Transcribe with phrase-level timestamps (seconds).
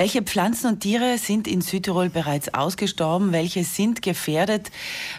[0.00, 3.32] Welche Pflanzen und Tiere sind in Südtirol bereits ausgestorben?
[3.32, 4.70] Welche sind gefährdet?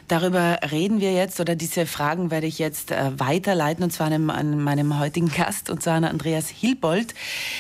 [0.08, 4.60] Darüber reden wir jetzt oder diese Fragen werde ich jetzt äh, weiterleiten und zwar an,
[4.60, 7.14] meinem heutigen Gast und zwar an Andreas Hilbold.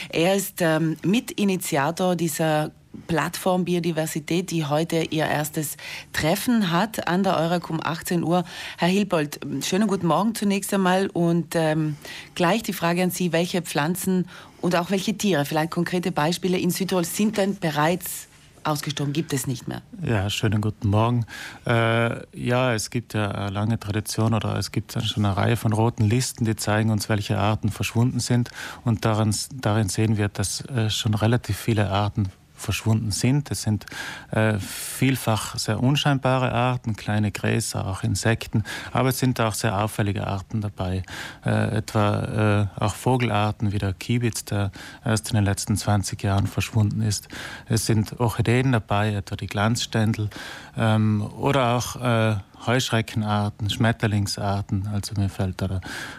[0.09, 2.71] Er ist ähm, Mitinitiator dieser
[3.07, 5.77] Plattform Biodiversität, die heute ihr erstes
[6.13, 8.43] Treffen hat an der Eurek um 18 Uhr.
[8.77, 11.97] Herr Hilbold, schönen guten Morgen zunächst einmal und ähm,
[12.35, 14.27] gleich die Frage an Sie, welche Pflanzen
[14.61, 18.27] und auch welche Tiere, vielleicht konkrete Beispiele in Südtirol, sind denn bereits
[18.63, 19.81] ausgestorben, gibt es nicht mehr.
[20.03, 21.25] Ja, schönen guten Morgen.
[21.65, 25.73] Äh, ja, es gibt ja eine lange Tradition oder es gibt schon eine Reihe von
[25.73, 28.51] roten Listen, die zeigen uns, welche Arten verschwunden sind.
[28.83, 32.29] Und darin, darin sehen wir, dass äh, schon relativ viele Arten
[32.61, 33.51] verschwunden sind.
[33.51, 33.85] Es sind
[34.31, 40.27] äh, vielfach sehr unscheinbare Arten, kleine Gräser, auch Insekten, aber es sind auch sehr auffällige
[40.27, 41.03] Arten dabei.
[41.45, 44.71] Äh, etwa äh, auch Vogelarten wie der Kiebitz, der
[45.03, 47.27] erst in den letzten 20 Jahren verschwunden ist.
[47.67, 50.29] Es sind Orchideen dabei, etwa die Glanzständel
[50.77, 55.67] ähm, oder auch äh, Heuschreckenarten, Schmetterlingsarten, also mir fällt da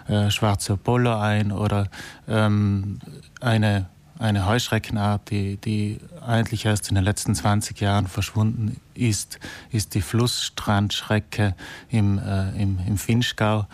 [0.08, 1.88] der äh, schwarze Apollo ein oder
[2.28, 2.98] ähm,
[3.40, 3.86] eine
[4.22, 9.40] eine Heuschreckenart, die, die eigentlich erst in den letzten 20 Jahren verschwunden ist,
[9.72, 11.54] ist die Flussstrandschrecke
[11.90, 13.66] im, äh, im, im Finchgau.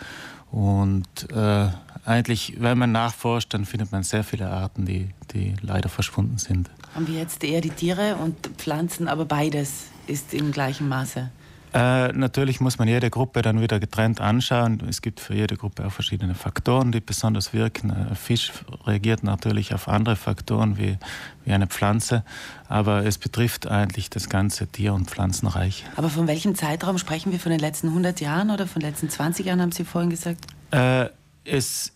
[0.51, 1.67] Und äh,
[2.03, 6.71] eigentlich, wenn man nachforscht, dann findet man sehr viele Arten, die, die leider verschwunden sind.
[6.95, 11.29] Haben wir jetzt eher die Tiere und Pflanzen, aber beides ist im gleichen Maße?
[11.73, 14.81] Äh, natürlich muss man jede Gruppe dann wieder getrennt anschauen.
[14.89, 17.91] Es gibt für jede Gruppe auch verschiedene Faktoren, die besonders wirken.
[17.91, 18.51] Ein Fisch
[18.85, 20.97] reagiert natürlich auf andere Faktoren wie,
[21.45, 22.23] wie eine Pflanze,
[22.67, 25.85] aber es betrifft eigentlich das ganze Tier- und Pflanzenreich.
[25.95, 27.39] Aber von welchem Zeitraum sprechen wir?
[27.39, 30.45] Von den letzten 100 Jahren oder von den letzten 20 Jahren, haben Sie vorhin gesagt?
[30.71, 31.09] Äh,
[31.45, 31.93] es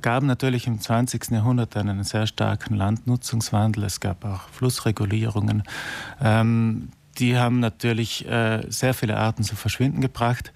[0.00, 1.30] gab natürlich im 20.
[1.30, 3.84] Jahrhundert einen sehr starken Landnutzungswandel.
[3.84, 5.62] Es gab auch Flussregulierungen.
[6.20, 10.52] Ähm, die haben natürlich äh, sehr viele Arten zu verschwinden gebracht,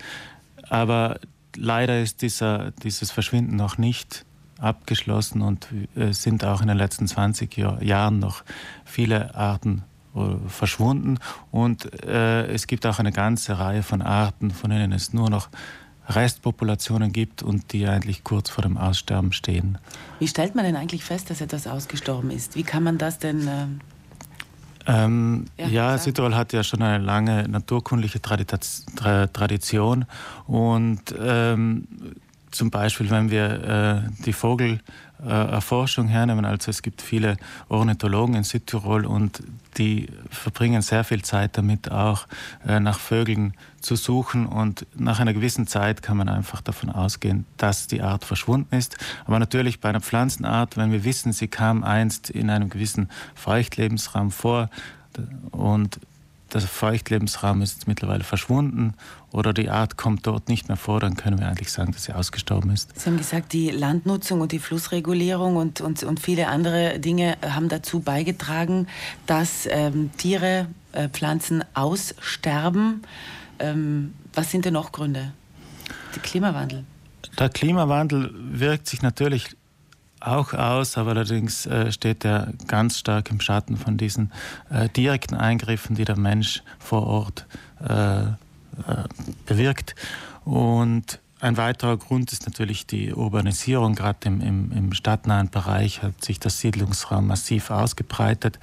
[0.68, 1.20] aber
[1.56, 4.24] leider ist dieser, dieses Verschwinden noch nicht
[4.58, 8.42] abgeschlossen und äh, sind auch in den letzten 20 Jahr, Jahren noch
[8.84, 11.18] viele Arten äh, verschwunden
[11.50, 15.48] und äh, es gibt auch eine ganze Reihe von Arten, von denen es nur noch
[16.08, 19.78] Restpopulationen gibt und die eigentlich kurz vor dem Aussterben stehen.
[20.20, 22.54] Wie stellt man denn eigentlich fest, dass etwas ausgestorben ist?
[22.54, 23.66] Wie kann man das denn äh,
[24.86, 30.06] ähm, ja, ja Südtirol hat ja schon eine lange naturkundliche Tradition.
[30.46, 31.88] Und ähm,
[32.56, 37.36] zum Beispiel, wenn wir äh, die Vogelerforschung hernehmen, also es gibt viele
[37.68, 39.42] Ornithologen in Südtirol und
[39.78, 42.26] die verbringen sehr viel Zeit damit, auch
[42.66, 47.46] äh, nach Vögeln zu suchen und nach einer gewissen Zeit kann man einfach davon ausgehen,
[47.56, 48.96] dass die Art verschwunden ist.
[49.26, 54.30] Aber natürlich bei einer Pflanzenart, wenn wir wissen, sie kam einst in einem gewissen Feuchtlebensraum
[54.30, 54.70] vor
[55.50, 56.00] und
[56.52, 58.94] der Feuchtlebensraum ist mittlerweile verschwunden
[59.32, 62.12] oder die Art kommt dort nicht mehr vor, dann können wir eigentlich sagen, dass sie
[62.12, 62.98] ausgestorben ist.
[62.98, 67.68] Sie haben gesagt, die Landnutzung und die Flussregulierung und, und, und viele andere Dinge haben
[67.68, 68.86] dazu beigetragen,
[69.26, 73.02] dass ähm, Tiere, äh, Pflanzen aussterben.
[73.58, 75.32] Ähm, was sind denn noch Gründe?
[76.14, 76.84] Der Klimawandel.
[77.38, 79.56] Der Klimawandel wirkt sich natürlich
[80.26, 84.32] auch aus, aber allerdings äh, steht er ganz stark im Schatten von diesen
[84.70, 87.46] äh, direkten Eingriffen, die der Mensch vor Ort
[87.86, 88.34] äh, äh
[89.46, 89.94] bewirkt.
[90.44, 93.94] Und ein weiterer Grund ist natürlich die Urbanisierung.
[93.94, 98.58] Gerade im, im, im stadtnahen Bereich hat sich das Siedlungsraum massiv ausgebreitet.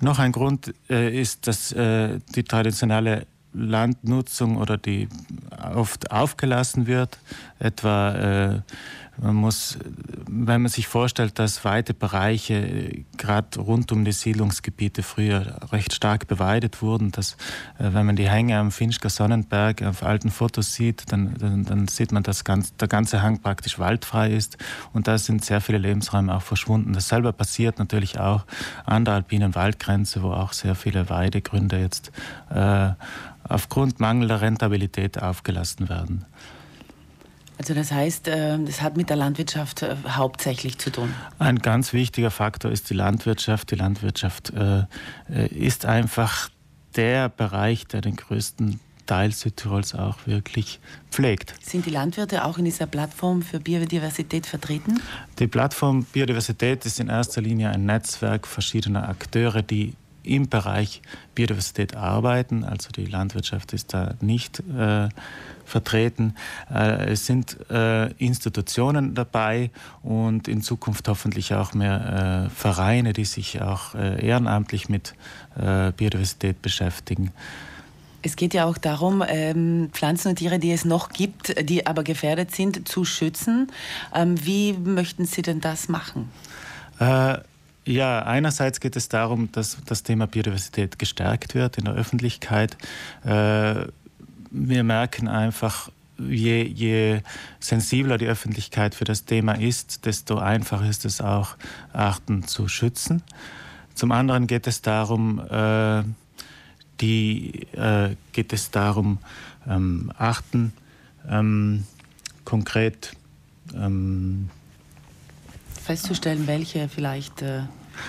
[0.00, 5.08] Noch ein Grund äh, ist, dass äh, die traditionelle Landnutzung oder die
[5.74, 7.18] oft aufgelassen wird,
[7.58, 8.62] etwa
[9.22, 9.78] man muss,
[10.28, 16.26] wenn man sich vorstellt, dass weite Bereiche, gerade rund um die Siedlungsgebiete, früher recht stark
[16.26, 17.34] beweidet wurden, dass,
[17.78, 21.88] äh, wenn man die Hänge am Finchger Sonnenberg auf alten Fotos sieht, dann, dann, dann
[21.88, 24.56] sieht man, dass ganz, der ganze Hang praktisch waldfrei ist.
[24.92, 26.94] Und da sind sehr viele Lebensräume auch verschwunden.
[26.94, 28.46] Dasselbe passiert natürlich auch
[28.86, 32.10] an der alpinen Waldgrenze, wo auch sehr viele Weidegründe jetzt
[32.48, 32.90] äh,
[33.44, 36.24] aufgrund mangelnder Rentabilität aufgelassen werden.
[37.60, 41.12] Also das heißt, äh, das hat mit der Landwirtschaft äh, hauptsächlich zu tun.
[41.38, 43.70] Ein ganz wichtiger Faktor ist die Landwirtschaft.
[43.70, 44.86] Die Landwirtschaft äh,
[45.48, 46.48] ist einfach
[46.96, 50.80] der Bereich, der den größten Teil Südtirols auch wirklich
[51.10, 51.52] pflegt.
[51.60, 54.98] Sind die Landwirte auch in dieser Plattform für Biodiversität vertreten?
[55.38, 61.02] Die Plattform Biodiversität ist in erster Linie ein Netzwerk verschiedener Akteure, die im Bereich
[61.34, 62.64] Biodiversität arbeiten.
[62.64, 65.08] Also die Landwirtschaft ist da nicht äh,
[65.64, 66.34] vertreten.
[66.72, 69.70] Äh, es sind äh, Institutionen dabei
[70.02, 75.14] und in Zukunft hoffentlich auch mehr äh, Vereine, die sich auch äh, ehrenamtlich mit
[75.56, 77.32] äh, Biodiversität beschäftigen.
[78.22, 82.02] Es geht ja auch darum, ähm, Pflanzen und Tiere, die es noch gibt, die aber
[82.04, 83.68] gefährdet sind, zu schützen.
[84.14, 86.28] Ähm, wie möchten Sie denn das machen?
[87.90, 92.76] Ja, einerseits geht es darum, dass das Thema Biodiversität gestärkt wird in der Öffentlichkeit.
[93.24, 93.86] Äh,
[94.52, 97.22] wir merken einfach, je, je,
[97.58, 101.56] sensibler die Öffentlichkeit für das Thema ist, desto einfacher ist es auch,
[101.92, 103.24] Arten zu schützen.
[103.96, 106.04] Zum anderen geht es darum, äh,
[107.00, 109.18] die, äh, geht es darum,
[109.68, 110.72] ähm, Arten
[111.28, 111.82] ähm,
[112.44, 113.16] konkret
[113.74, 114.48] ähm,
[115.82, 117.42] festzustellen, welche vielleicht.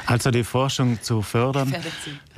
[0.06, 1.74] Also die Forschung zu fördern.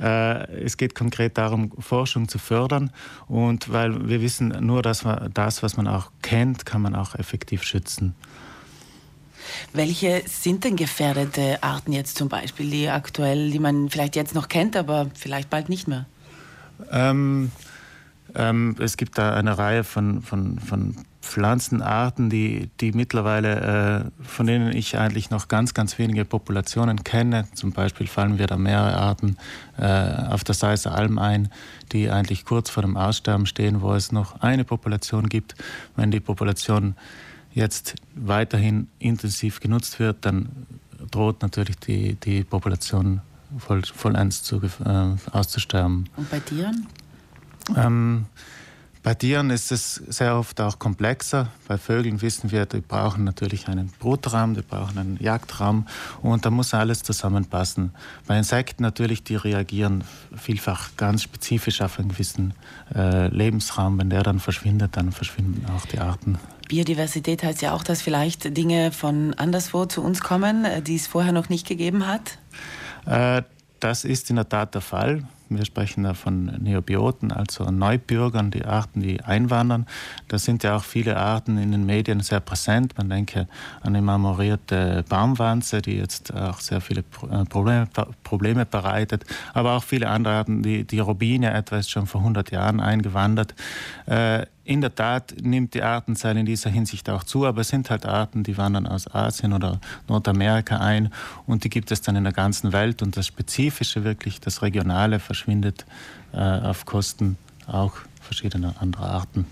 [0.00, 2.90] Äh, es geht konkret darum, Forschung zu fördern.
[3.26, 7.14] Und weil wir wissen, nur dass man das, was man auch kennt, kann man auch
[7.14, 8.14] effektiv schützen.
[9.72, 14.48] Welche sind denn gefährdete Arten jetzt zum Beispiel, die aktuell, die man vielleicht jetzt noch
[14.48, 16.06] kennt, aber vielleicht bald nicht mehr?
[16.90, 17.50] Ähm,
[18.34, 20.94] ähm, es gibt da eine Reihe von, von, von
[21.24, 27.46] Pflanzenarten, die, die mittlerweile, äh, von denen ich eigentlich noch ganz, ganz wenige Populationen kenne.
[27.54, 29.36] Zum Beispiel fallen wir da mehrere Arten
[29.78, 31.48] äh, auf der Seise Alm ein,
[31.92, 35.54] die eigentlich kurz vor dem Aussterben stehen, wo es noch eine Population gibt.
[35.96, 36.94] Wenn die Population
[37.52, 40.48] jetzt weiterhin intensiv genutzt wird, dann
[41.10, 43.20] droht natürlich die, die Population
[43.58, 46.08] voll, vollends zu, äh, auszusterben.
[46.16, 46.86] Und bei Tieren?
[47.76, 48.26] Ähm,
[49.04, 51.48] bei Tieren ist es sehr oft auch komplexer.
[51.68, 55.86] Bei Vögeln wissen wir, die brauchen natürlich einen Brutraum, die brauchen einen Jagdraum
[56.22, 57.92] und da muss alles zusammenpassen.
[58.26, 62.54] Bei Insekten natürlich, die reagieren vielfach ganz spezifisch auf einen gewissen
[62.94, 63.98] äh, Lebensraum.
[63.98, 66.38] Wenn der dann verschwindet, dann verschwinden auch die Arten.
[66.68, 71.06] Biodiversität heißt ja auch, dass vielleicht Dinge von anderswo zu uns kommen, äh, die es
[71.06, 72.38] vorher noch nicht gegeben hat.
[73.04, 73.42] Äh,
[73.80, 75.24] das ist in der Tat der Fall.
[75.56, 79.86] Wir sprechen da von Neobioten, also Neubürgern, die Arten, die einwandern.
[80.28, 82.96] Da sind ja auch viele Arten in den Medien sehr präsent.
[82.96, 83.48] Man denke
[83.82, 87.88] an die marmorierte Baumwanze, die jetzt auch sehr viele äh, Probleme,
[88.22, 89.24] Probleme bereitet.
[89.52, 90.62] Aber auch viele andere Arten.
[90.62, 93.54] Die, die Robine etwa ist schon vor 100 Jahren eingewandert.
[94.06, 97.90] Äh, in der Tat nimmt die Artenzahl in dieser Hinsicht auch zu, aber es sind
[97.90, 101.12] halt Arten, die wandern aus Asien oder Nordamerika ein
[101.46, 105.18] und die gibt es dann in der ganzen Welt und das Spezifische wirklich, das Regionale
[105.18, 105.84] verschwindet
[106.32, 109.46] äh, auf Kosten auch verschiedener anderer Arten.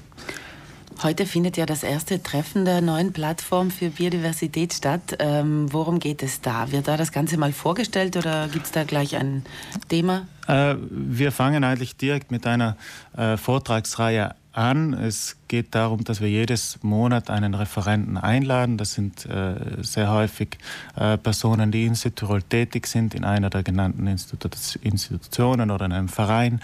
[1.02, 5.16] Heute findet ja das erste Treffen der neuen Plattform für Biodiversität statt.
[5.19, 6.70] Ähm, worum geht es da?
[6.70, 9.43] Wird da das Ganze mal vorgestellt oder gibt es da gleich ein
[9.88, 10.28] Thema?
[10.46, 12.76] Äh, wir fangen eigentlich direkt mit einer
[13.16, 14.93] äh, Vortragsreihe an.
[14.93, 18.78] Es geht darum, dass wir jedes Monat einen Referenten einladen.
[18.78, 20.58] Das sind äh, sehr häufig
[20.94, 24.48] äh, Personen, die in Südtirol tätig sind, in einer der genannten Institu
[24.82, 26.60] Institutionen oder in einem Verein.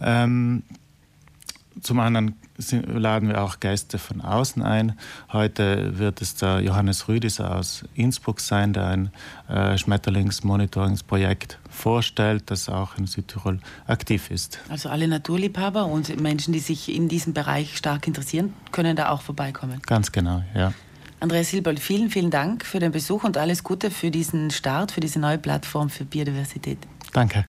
[0.00, 0.62] Ähm,
[1.80, 2.34] zum anderen
[2.72, 4.98] laden wir auch Gäste von außen ein.
[5.32, 9.10] Heute wird es der Johannes Rüdiser aus Innsbruck sein, der ein
[9.48, 14.58] äh, Schmetterlingsmonitoringsprojekt vorstellt, das auch in Südtirol aktiv ist.
[14.68, 19.22] Also alle Naturliebhaber und Menschen, die sich in diesem Bereich stark interessieren, können da auch
[19.22, 19.80] vorbeikommen.
[19.86, 20.72] Ganz genau, ja.
[21.20, 25.00] Andreas Silbold, vielen, vielen Dank für den Besuch und alles Gute für diesen Start, für
[25.00, 26.78] diese neue Plattform für Biodiversität.
[27.12, 27.38] Danke.